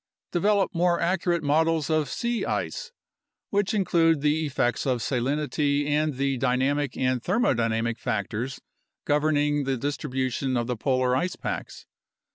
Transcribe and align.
Develop 0.31 0.73
more 0.73 0.99
accurate 0.99 1.43
models 1.43 1.87
of 1.87 2.09
sea 2.09 2.43
ice, 2.43 2.91
which 3.51 3.71
include 3.71 4.21
the 4.21 4.47
effects 4.47 4.87
of 4.87 4.99
salinity 4.99 5.87
and 5.87 6.15
the 6.15 6.39
dynamic 6.39 6.97
and 6.97 7.21
thermodynamic 7.21 7.99
factors 7.99 8.59
governing 9.05 9.63
the 9.65 9.77
distribution 9.77 10.57
of 10.57 10.65
the 10.65 10.75
polar 10.75 11.15
ice 11.15 11.35
packs. 11.35 11.85